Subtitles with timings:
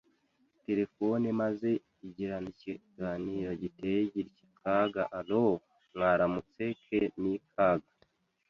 [0.65, 1.69] terefone maze
[2.05, 5.55] agirana ikiganiro giteye gitya: Kaga: Allooo!
[5.93, 7.89] Mwaramutse Ke Ni Kaga